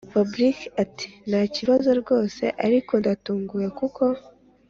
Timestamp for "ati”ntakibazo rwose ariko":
0.83-2.91